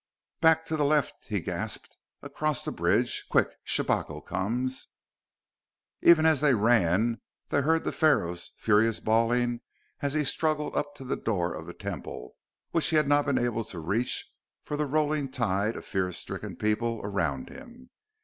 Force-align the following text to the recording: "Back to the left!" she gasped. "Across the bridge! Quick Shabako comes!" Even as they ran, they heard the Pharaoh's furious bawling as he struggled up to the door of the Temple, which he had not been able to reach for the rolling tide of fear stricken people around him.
"Back 0.39 0.65
to 0.65 0.75
the 0.75 0.83
left!" 0.83 1.25
she 1.27 1.39
gasped. 1.39 1.95
"Across 2.23 2.65
the 2.65 2.71
bridge! 2.71 3.25
Quick 3.29 3.49
Shabako 3.63 4.19
comes!" 4.25 4.87
Even 6.01 6.25
as 6.25 6.41
they 6.41 6.55
ran, 6.55 7.21
they 7.49 7.61
heard 7.61 7.83
the 7.83 7.91
Pharaoh's 7.91 8.49
furious 8.57 8.99
bawling 8.99 9.61
as 10.01 10.15
he 10.15 10.23
struggled 10.23 10.75
up 10.75 10.95
to 10.95 11.03
the 11.03 11.15
door 11.17 11.53
of 11.53 11.67
the 11.67 11.73
Temple, 11.75 12.33
which 12.71 12.87
he 12.87 12.95
had 12.95 13.07
not 13.07 13.27
been 13.27 13.37
able 13.37 13.63
to 13.65 13.77
reach 13.77 14.25
for 14.63 14.75
the 14.75 14.87
rolling 14.87 15.29
tide 15.29 15.75
of 15.75 15.85
fear 15.85 16.11
stricken 16.11 16.55
people 16.55 16.99
around 17.03 17.49
him. 17.49 17.91